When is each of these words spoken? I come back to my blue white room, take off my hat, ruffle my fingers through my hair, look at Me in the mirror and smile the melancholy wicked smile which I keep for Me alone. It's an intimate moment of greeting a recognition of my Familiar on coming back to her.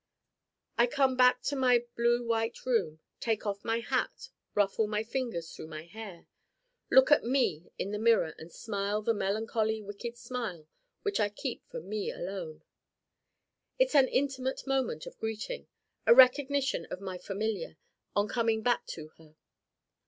I 0.79 0.87
come 0.87 1.15
back 1.15 1.43
to 1.43 1.55
my 1.55 1.85
blue 1.95 2.25
white 2.25 2.65
room, 2.65 3.01
take 3.19 3.45
off 3.45 3.63
my 3.63 3.81
hat, 3.81 4.29
ruffle 4.55 4.87
my 4.87 5.03
fingers 5.03 5.53
through 5.55 5.67
my 5.67 5.83
hair, 5.83 6.25
look 6.89 7.11
at 7.11 7.23
Me 7.23 7.71
in 7.77 7.91
the 7.91 7.99
mirror 7.99 8.33
and 8.39 8.51
smile 8.51 9.03
the 9.03 9.13
melancholy 9.13 9.79
wicked 9.79 10.17
smile 10.17 10.67
which 11.03 11.19
I 11.19 11.29
keep 11.29 11.63
for 11.69 11.81
Me 11.81 12.09
alone. 12.11 12.63
It's 13.77 13.93
an 13.93 14.07
intimate 14.07 14.65
moment 14.65 15.05
of 15.05 15.19
greeting 15.19 15.67
a 16.07 16.15
recognition 16.15 16.85
of 16.89 16.99
my 16.99 17.19
Familiar 17.19 17.77
on 18.15 18.27
coming 18.27 18.63
back 18.63 18.87
to 18.87 19.09
her. 19.19 19.35